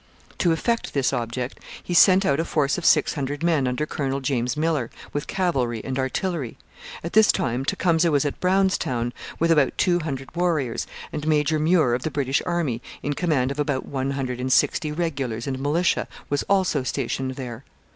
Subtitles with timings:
[0.39, 4.19] To effect this object he sent out a force of six hundred men under Colonel
[4.19, 6.57] James Miller, with cavalry and artillery.
[7.03, 11.93] At this time Tecumseh was at Brownstown with about two hundred warriors, and Major Muir
[11.93, 16.07] of the British Army, in command of about one hundred and sixty regulars and militia,
[16.31, 17.63] was also stationed there.